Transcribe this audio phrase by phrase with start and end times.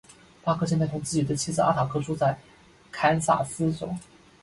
[0.43, 2.35] 巴克现在同自己的妻子阿塔克住在
[2.91, 3.95] 堪萨斯州。